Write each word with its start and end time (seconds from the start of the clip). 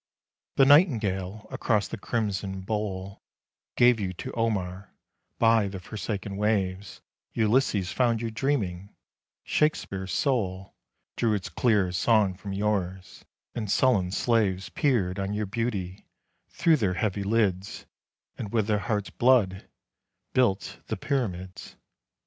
128 0.55 0.87
ONE 1.13 1.13
MORE 1.13 1.21
SONG 1.21 1.29
The 1.29 1.29
nightingale 1.29 1.53
across 1.53 1.87
the 1.87 1.97
crimson 1.99 2.61
bowl 2.61 3.21
Gave 3.75 3.99
you 3.99 4.13
to 4.13 4.31
Omar; 4.33 4.95
by 5.37 5.67
the 5.67 5.79
forsaken 5.79 6.37
waves 6.37 7.01
Ulysses 7.33 7.91
found 7.91 8.19
you 8.19 8.31
dreaming; 8.31 8.95
Shakespeare's 9.43 10.11
soul 10.11 10.73
Drew 11.15 11.35
its 11.35 11.49
clear 11.49 11.91
song 11.91 12.33
from 12.33 12.51
yours; 12.51 13.25
and 13.53 13.69
sullen 13.71 14.09
slaves 14.11 14.69
Peered 14.69 15.19
on 15.19 15.33
your 15.33 15.45
beauty 15.45 16.07
through 16.49 16.77
their 16.77 16.95
heavy 16.95 17.21
lids 17.23 17.85
And 18.39 18.51
with 18.51 18.65
their 18.65 18.79
hearts' 18.79 19.11
blood 19.11 19.69
built 20.33 20.79
the 20.87 20.97
Pyramids. 20.97 21.75